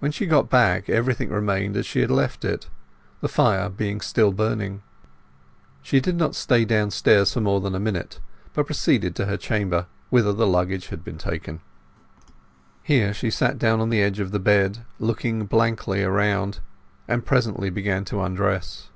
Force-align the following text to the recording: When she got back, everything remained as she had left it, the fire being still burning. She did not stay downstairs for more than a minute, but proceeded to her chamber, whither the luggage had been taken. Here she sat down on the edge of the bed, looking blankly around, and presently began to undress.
When 0.00 0.10
she 0.10 0.26
got 0.26 0.50
back, 0.50 0.88
everything 0.90 1.28
remained 1.28 1.76
as 1.76 1.86
she 1.86 2.00
had 2.00 2.10
left 2.10 2.44
it, 2.44 2.68
the 3.20 3.28
fire 3.28 3.68
being 3.68 4.00
still 4.00 4.32
burning. 4.32 4.82
She 5.82 6.00
did 6.00 6.16
not 6.16 6.34
stay 6.34 6.64
downstairs 6.64 7.32
for 7.32 7.40
more 7.40 7.60
than 7.60 7.72
a 7.72 7.78
minute, 7.78 8.18
but 8.54 8.66
proceeded 8.66 9.14
to 9.14 9.26
her 9.26 9.36
chamber, 9.36 9.86
whither 10.10 10.32
the 10.32 10.48
luggage 10.48 10.88
had 10.88 11.04
been 11.04 11.16
taken. 11.16 11.60
Here 12.82 13.14
she 13.14 13.30
sat 13.30 13.56
down 13.56 13.78
on 13.78 13.90
the 13.90 14.02
edge 14.02 14.18
of 14.18 14.32
the 14.32 14.40
bed, 14.40 14.78
looking 14.98 15.46
blankly 15.46 16.02
around, 16.02 16.58
and 17.06 17.24
presently 17.24 17.70
began 17.70 18.04
to 18.06 18.20
undress. 18.24 18.88